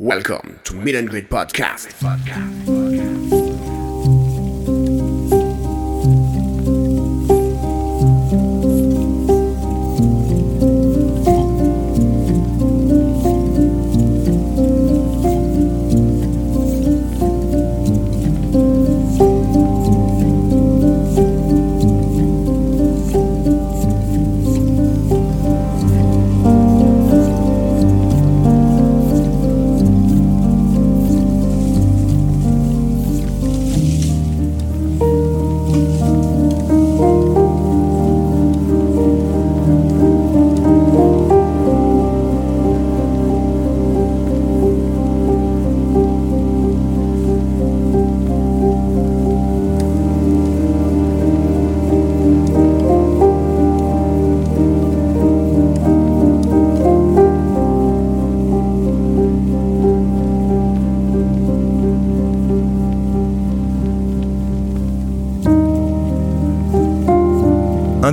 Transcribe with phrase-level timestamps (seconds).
[0.00, 1.88] Welcome to Meet and Greet Podcast.
[2.04, 2.87] Un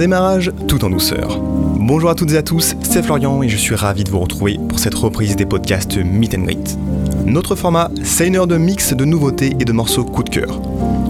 [0.06, 1.40] démarrage tout en douceur.
[1.80, 4.60] Bonjour à toutes et à tous, c'est Florian et je suis ravi de vous retrouver
[4.70, 6.78] pour cette reprise des podcasts Meet and Greet.
[7.26, 10.62] Notre format, c'est une heure de mix de nouveautés et de morceaux coup de cœur.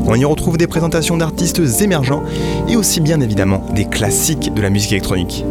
[0.06, 2.24] On y retrouve des présentations d'artistes émergents
[2.70, 5.44] et aussi bien évidemment des classiques de la musique électronique.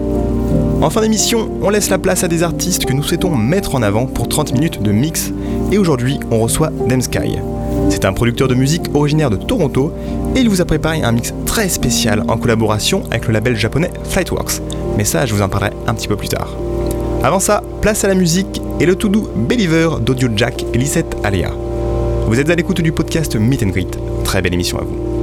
[0.80, 3.82] En fin d'émission, on laisse la place à des artistes que nous souhaitons mettre en
[3.82, 5.34] avant pour 30 minutes de mix
[5.70, 7.36] et aujourd'hui on reçoit Demsky.
[7.90, 9.92] C'est un producteur de musique originaire de Toronto
[10.34, 13.90] et il vous a préparé un mix très spécial en collaboration avec le label japonais
[14.04, 14.60] Flightworks.
[14.96, 16.56] Mais ça, je vous en parlerai un petit peu plus tard.
[17.22, 21.16] Avant ça, place à la musique et le tout doux Believer d'Audio Jack et Lisette
[21.22, 21.50] Aléa.
[22.26, 23.98] Vous êtes à l'écoute du podcast Meet and Greet.
[24.24, 25.13] Très belle émission à vous.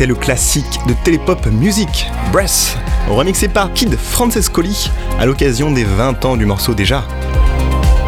[0.00, 2.78] C'était le classique de Télépop Music, Breath,
[3.10, 7.04] remixé par Kid Francescoli à l'occasion des 20 ans du morceau déjà.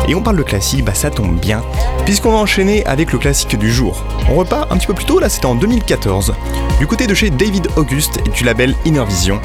[0.08, 1.62] Et on parle de classique, bah ça tombe bien,
[2.06, 4.06] puisqu'on va enchaîner avec le classique du jour.
[4.30, 6.32] On repart un petit peu plus tôt, là c'était en 2014,
[6.78, 9.38] du côté de chez David August et du label Inner Vision,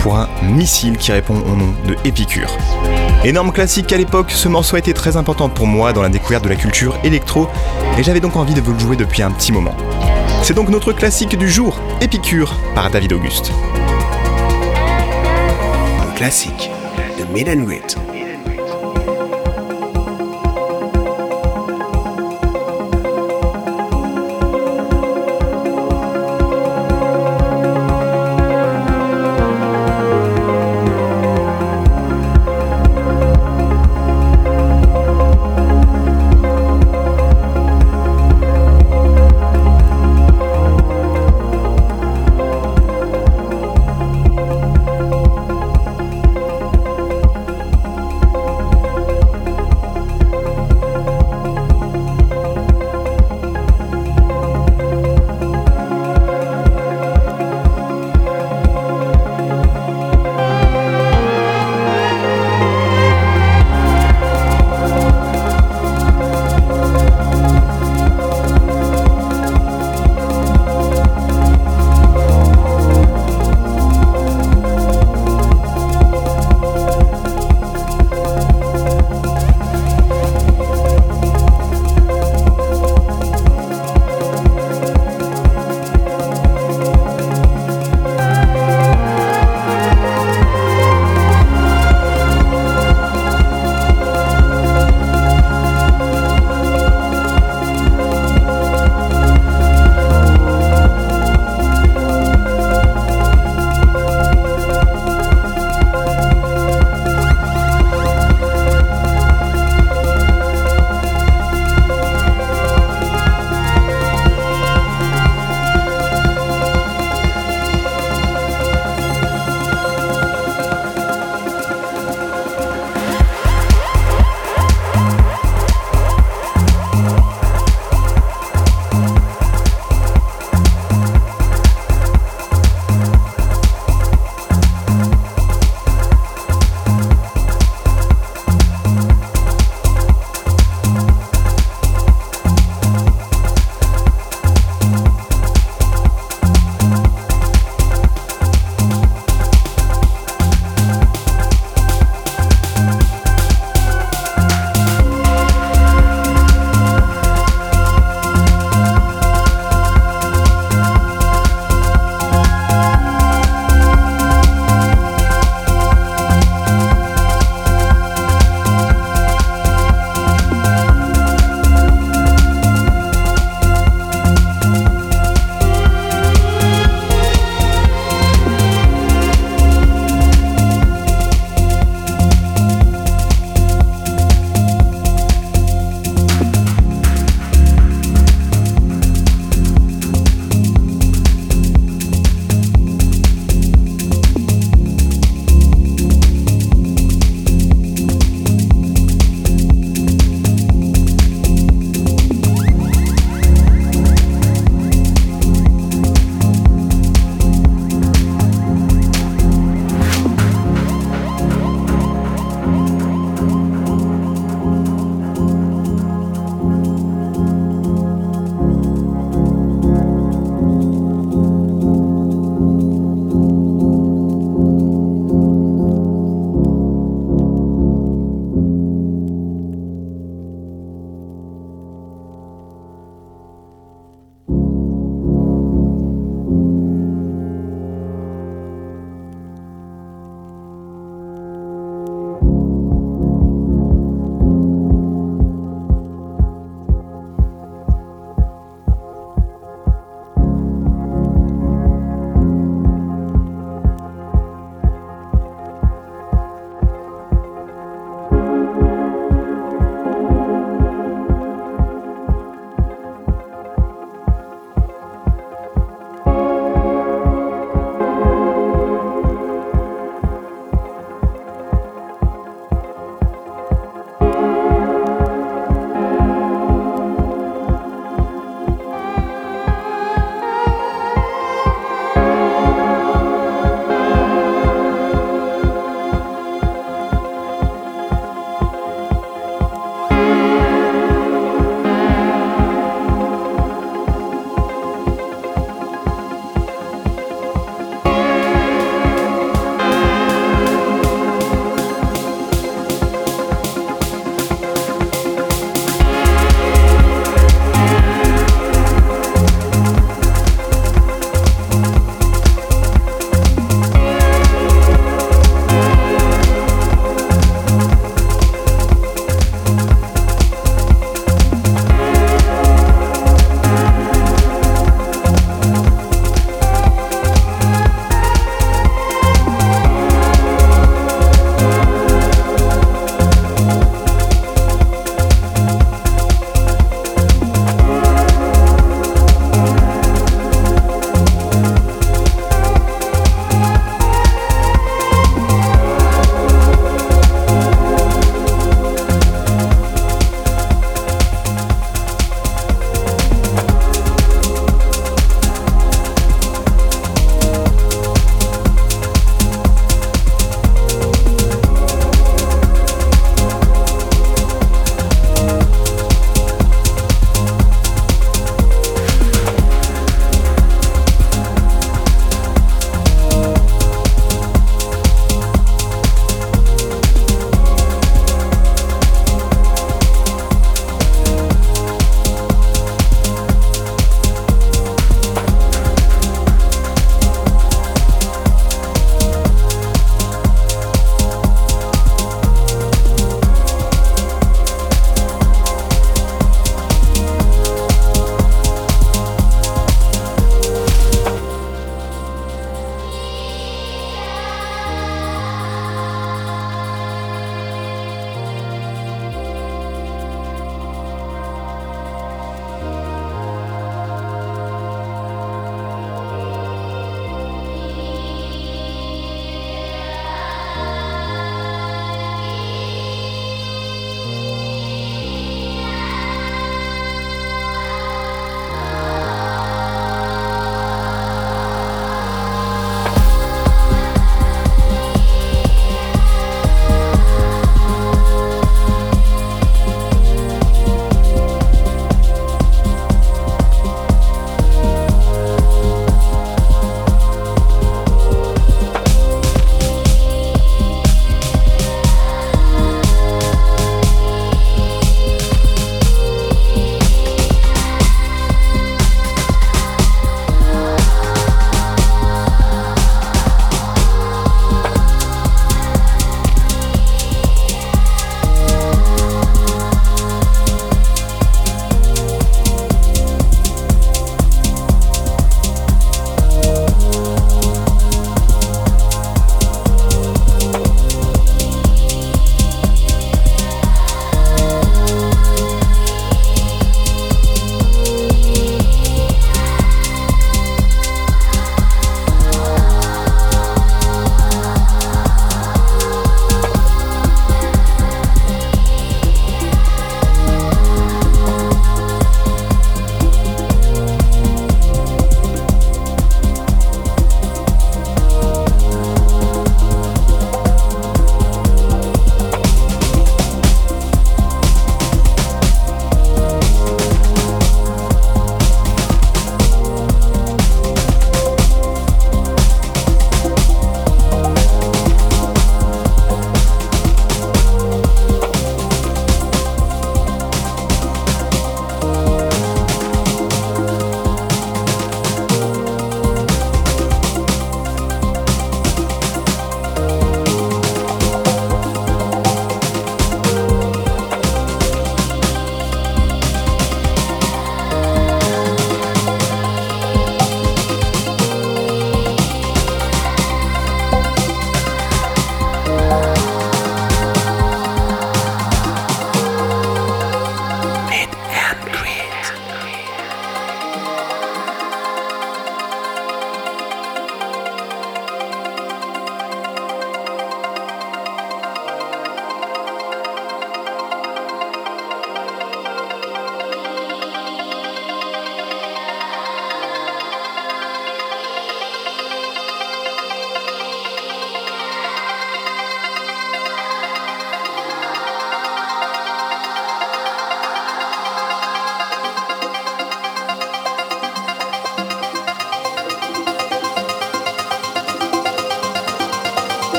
[0.00, 2.50] pour un missile qui répond au nom de Épicure.
[3.22, 6.42] Énorme classique à l'époque, ce morceau a été très important pour moi dans la découverte
[6.42, 7.46] de la culture électro,
[7.96, 9.76] et j'avais donc envie de vous le jouer depuis un petit moment.
[10.42, 13.50] C'est donc notre classique du jour, Épicure, par David Auguste.
[16.00, 16.70] Un classique
[17.18, 18.15] de and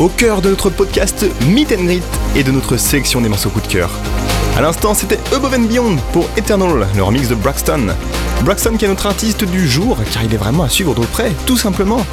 [0.00, 2.02] au cœur de notre podcast Meet and Greet
[2.34, 3.90] et de notre sélection des morceaux coup de cœur.
[4.56, 7.94] À l'instant, c'était Above and Beyond pour Eternal, le remix de Braxton.
[8.42, 11.32] Braxton qui est notre artiste du jour, car il est vraiment à suivre de près,
[11.44, 12.04] tout simplement.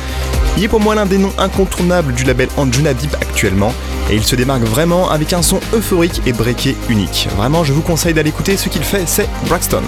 [0.57, 3.73] Il est pour moi l'un des noms incontournables du label Anjuna Deep actuellement,
[4.09, 7.29] et il se démarque vraiment avec un son euphorique et breaké unique.
[7.37, 9.83] Vraiment, je vous conseille d'aller écouter ce qu'il fait, c'est Braxton.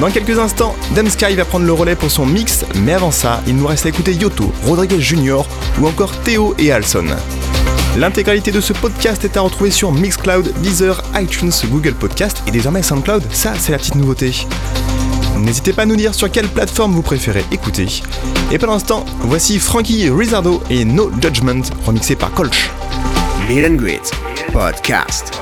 [0.00, 0.76] Dans quelques instants,
[1.08, 3.88] Sky va prendre le relais pour son mix, mais avant ça, il nous reste à
[3.88, 5.42] écouter Yoto, Rodriguez Jr.
[5.80, 7.06] ou encore Théo et Alson.
[7.96, 12.82] L'intégralité de ce podcast est à retrouver sur Mixcloud, Deezer, iTunes, Google Podcast et désormais
[12.82, 14.46] SoundCloud, ça c'est la petite nouveauté.
[15.38, 17.86] N'hésitez pas à nous dire sur quelle plateforme vous préférez écouter.
[18.50, 18.84] Et pendant ce
[19.20, 22.70] voici Frankie Rizardo et No Judgment remixé par Colch.
[23.48, 24.12] Meet
[24.52, 25.37] Podcast.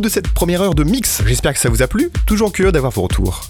[0.00, 1.22] De cette première heure de mix.
[1.26, 2.10] J'espère que ça vous a plu.
[2.26, 3.42] Toujours curieux d'avoir vos retours.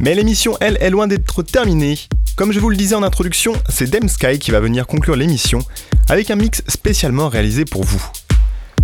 [0.00, 1.98] Mais l'émission, elle, est loin d'être terminée.
[2.36, 5.60] Comme je vous le disais en introduction, c'est Demsky qui va venir conclure l'émission
[6.08, 8.02] avec un mix spécialement réalisé pour vous.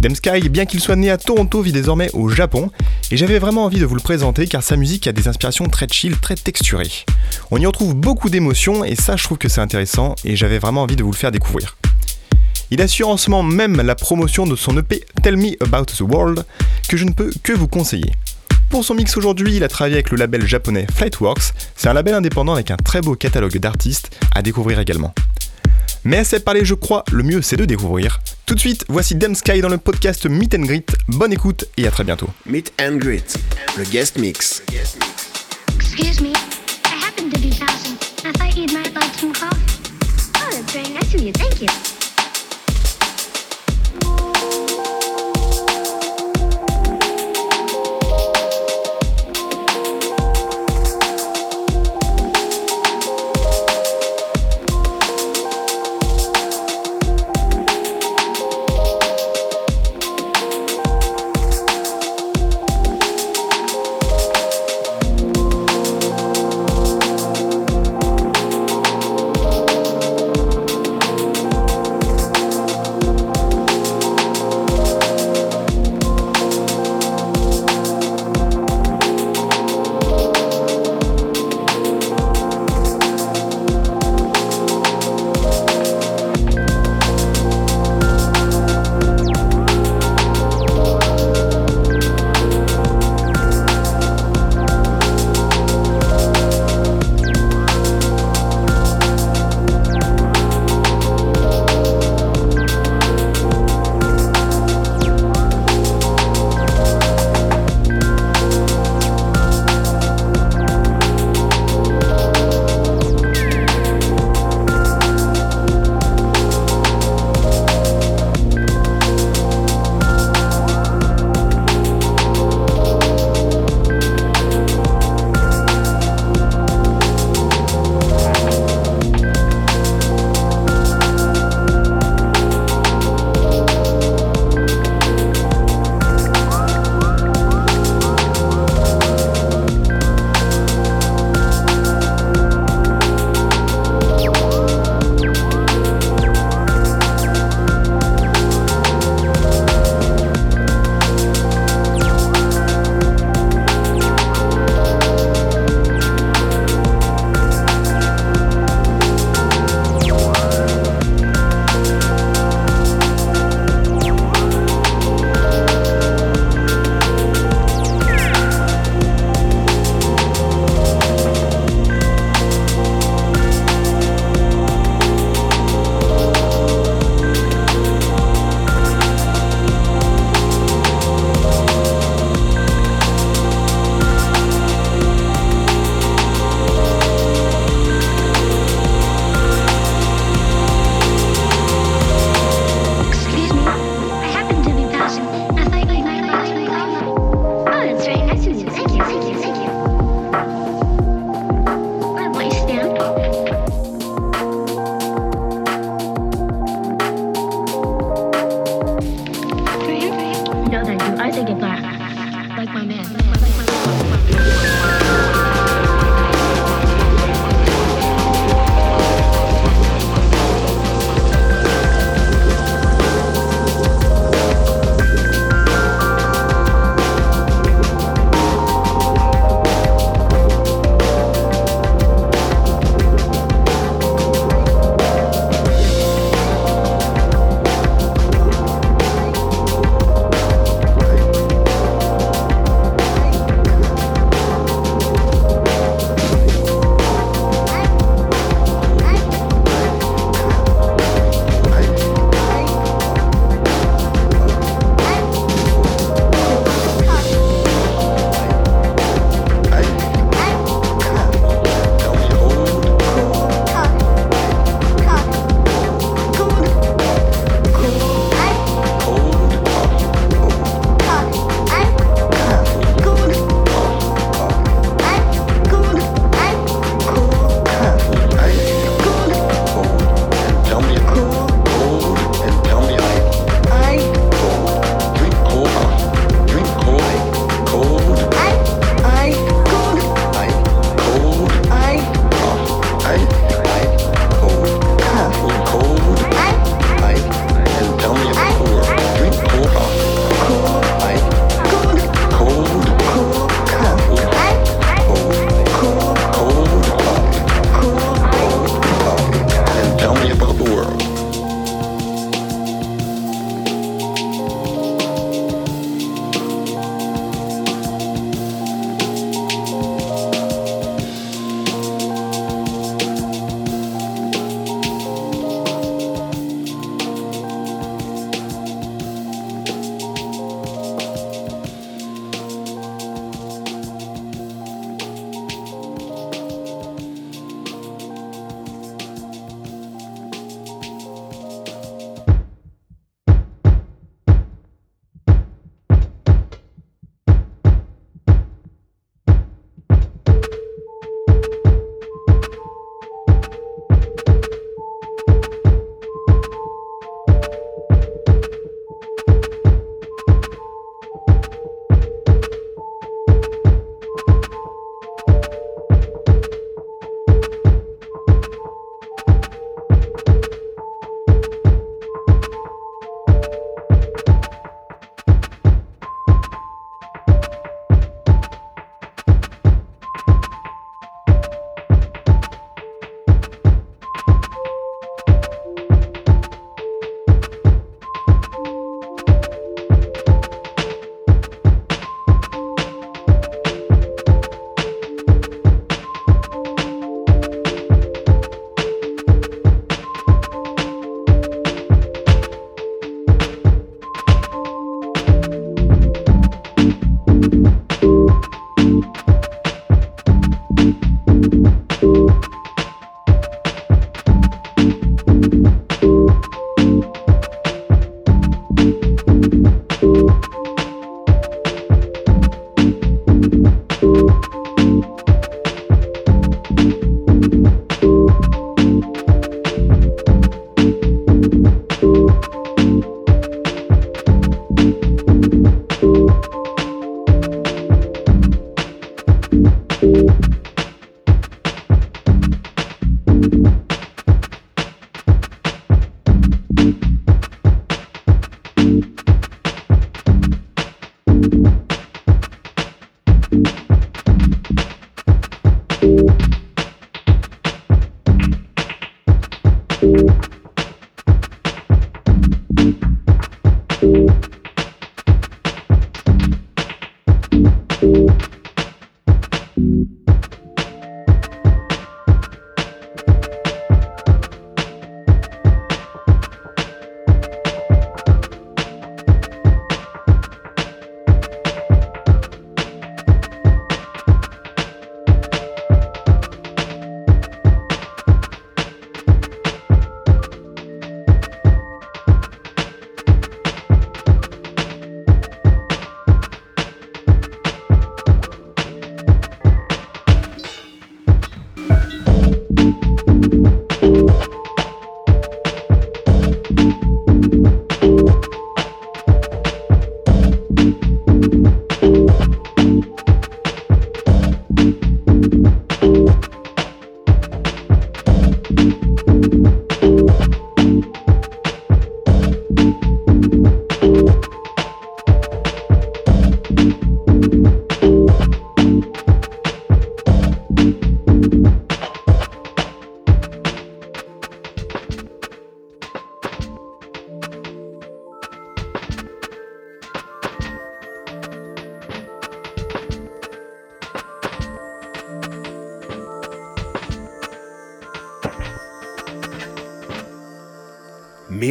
[0.01, 2.71] Demsky, bien qu'il soit né à Toronto, vit désormais au Japon,
[3.11, 5.89] et j'avais vraiment envie de vous le présenter car sa musique a des inspirations très
[5.89, 7.05] chill, très texturées.
[7.51, 10.83] On y retrouve beaucoup d'émotions et ça je trouve que c'est intéressant et j'avais vraiment
[10.83, 11.77] envie de vous le faire découvrir.
[12.71, 16.03] Il assure en ce moment même la promotion de son EP Tell Me About the
[16.03, 16.45] World
[16.89, 18.13] que je ne peux que vous conseiller.
[18.71, 22.15] Pour son mix aujourd'hui, il a travaillé avec le label japonais Flightworks, c'est un label
[22.15, 25.15] indépendant avec un très beau catalogue d'artistes à découvrir également.
[26.05, 28.21] Mais assez parlé, je crois, le mieux c'est de découvrir.
[28.47, 30.87] Tout de suite, voici Dem Sky dans le podcast Meet and Greet.
[31.09, 32.29] Bonne écoute et à très bientôt.
[32.47, 33.37] Meet and Greet,
[33.77, 34.63] le guest mix.
[35.77, 37.97] Excuse me, I happen to be passing.
[38.25, 39.08] I thought you might like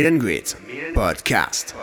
[0.07, 1.76] Meet and Podcast.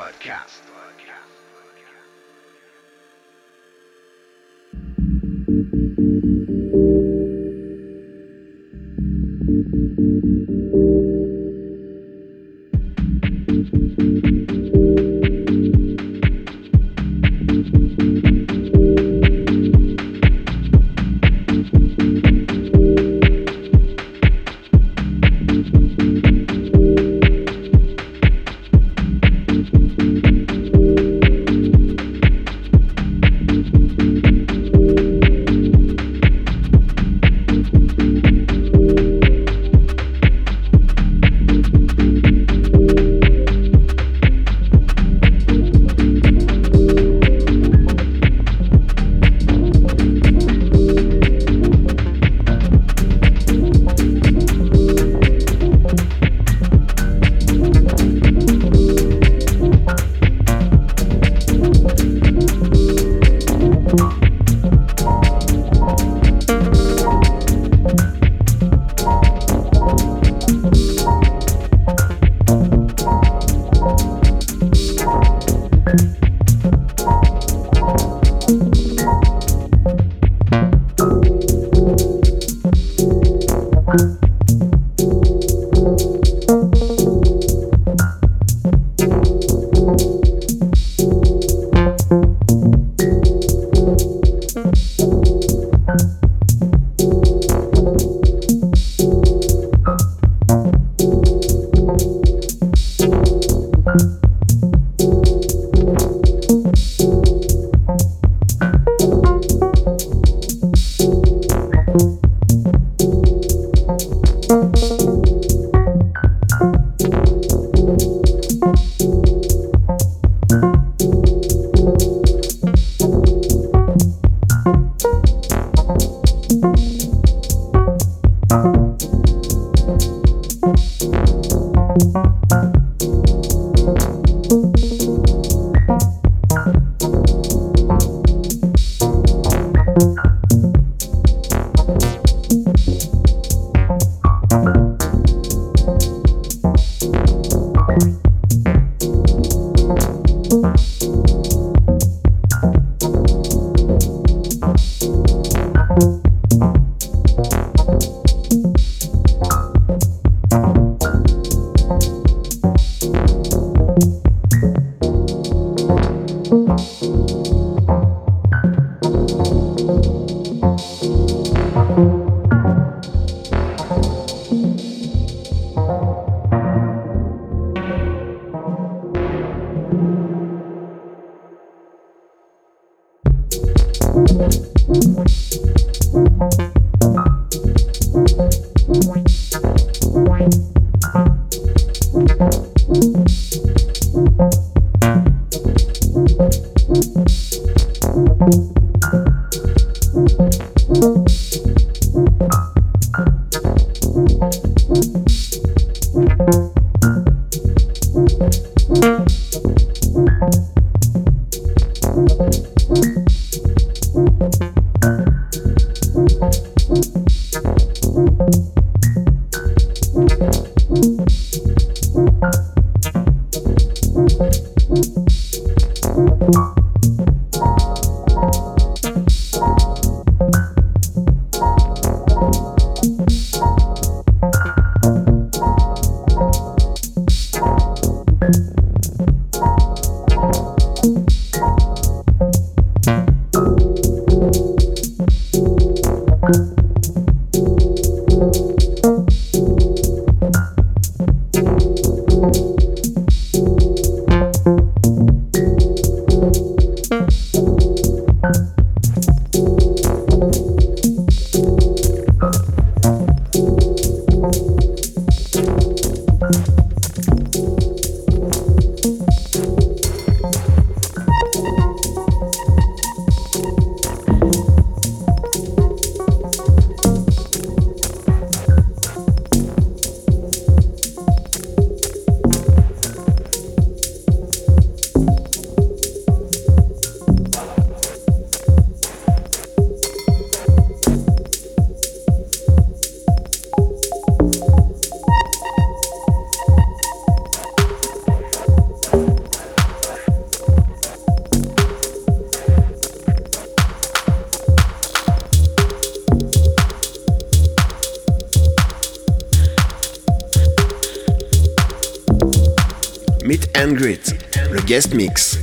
[313.84, 314.34] And Greet,
[314.72, 315.58] le guest mix.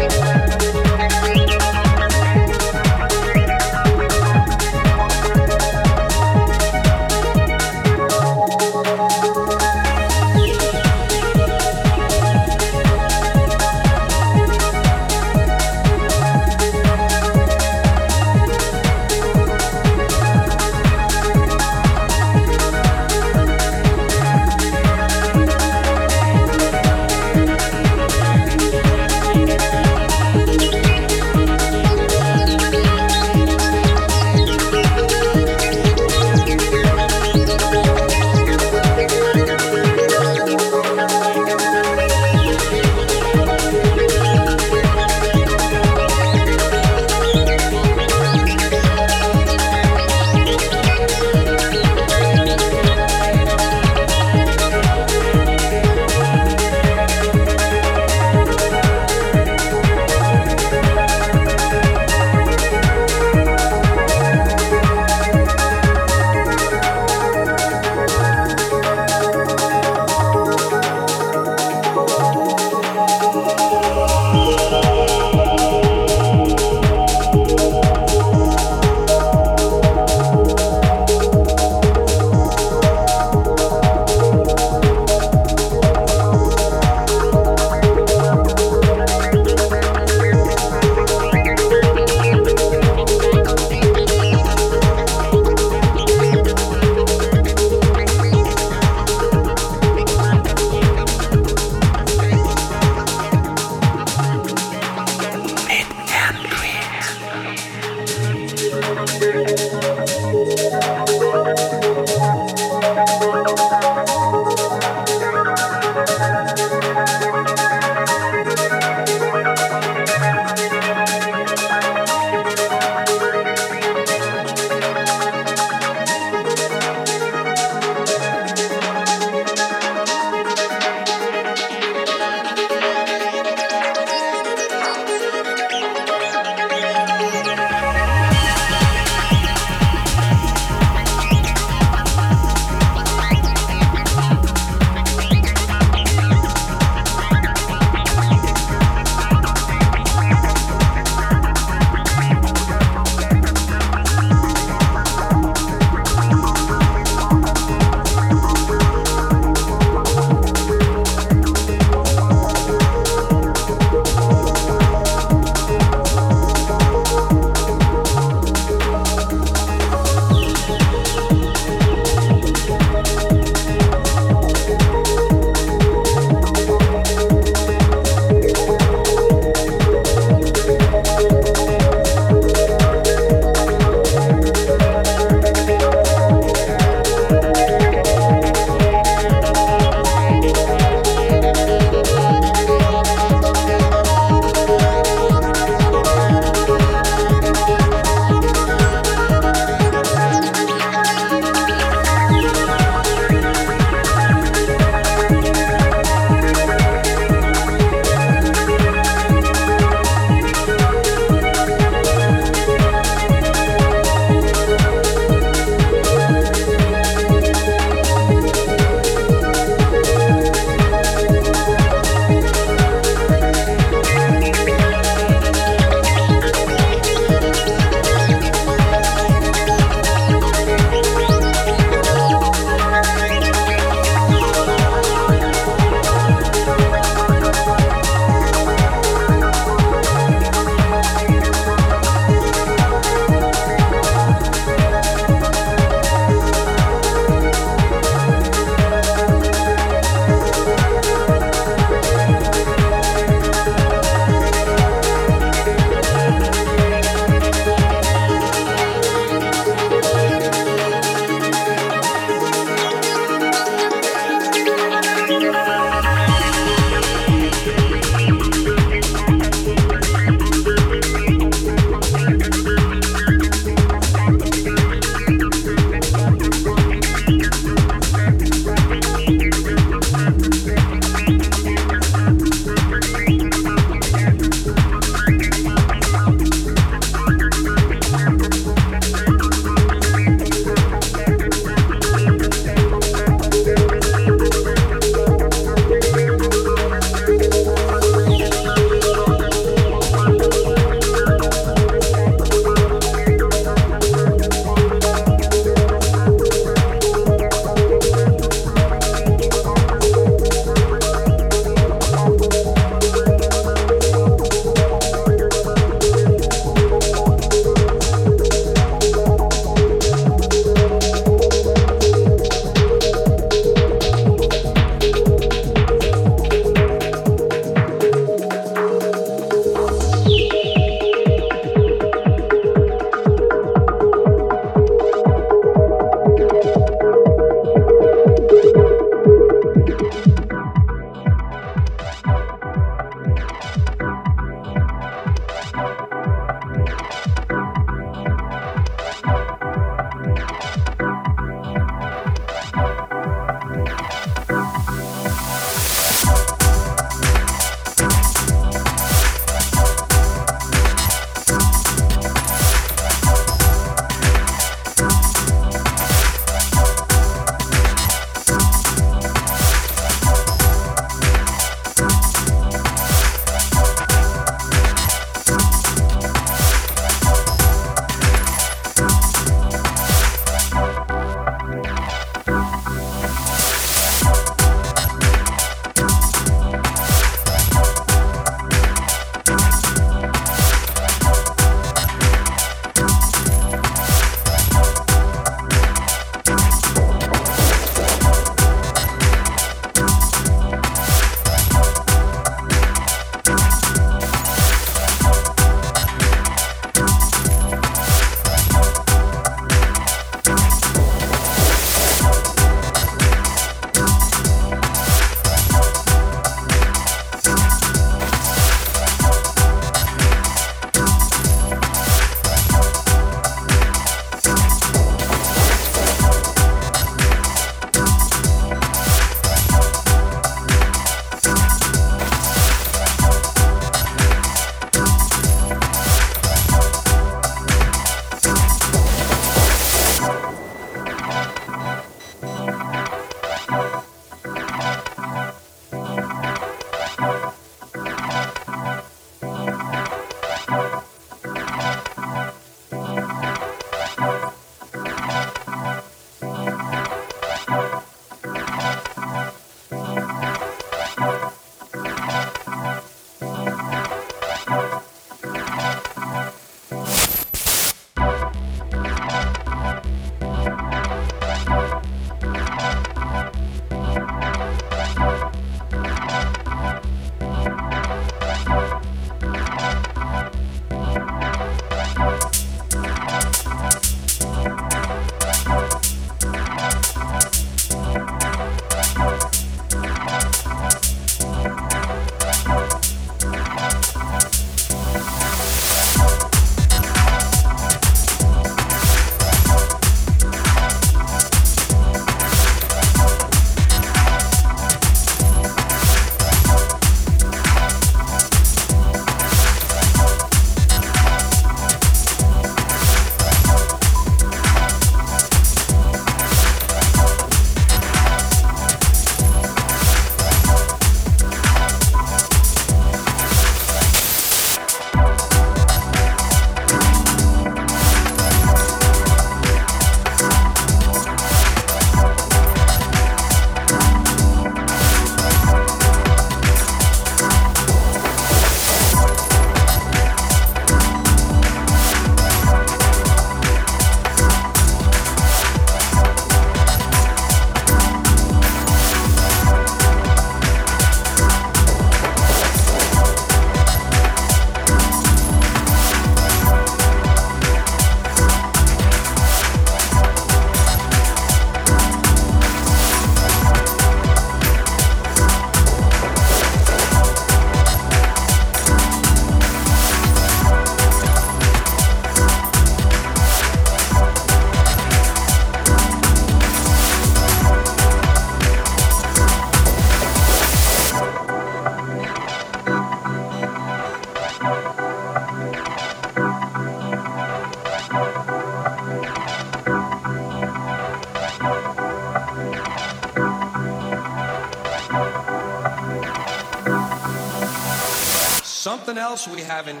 [599.18, 600.00] Else we have in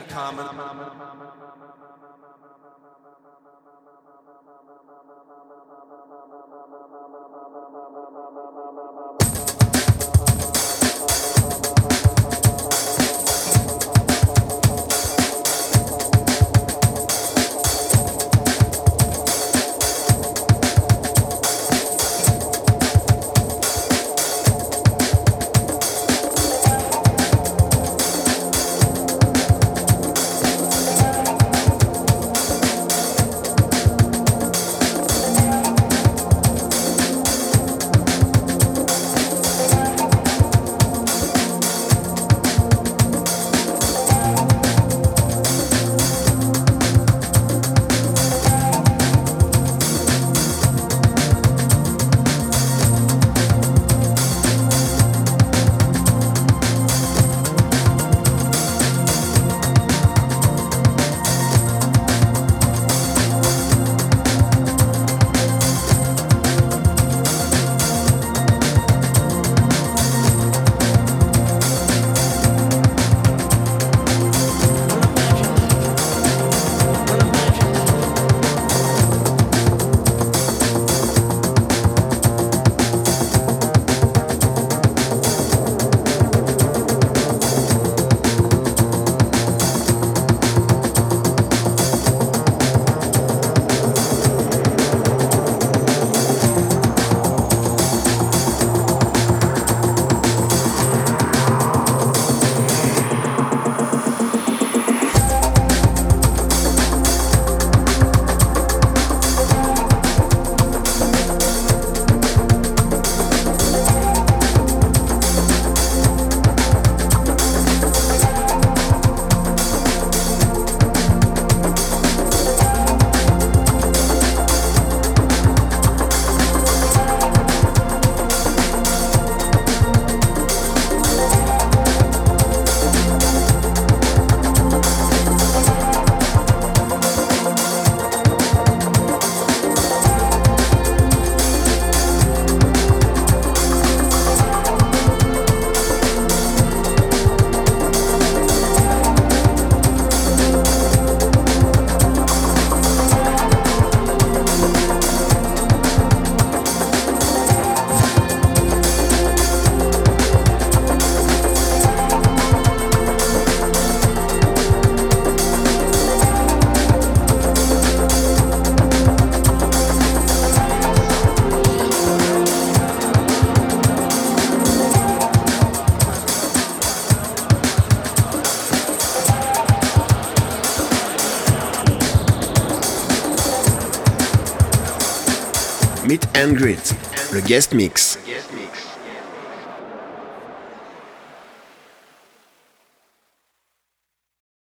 [186.44, 186.94] and Greet,
[187.32, 188.18] le guest mix.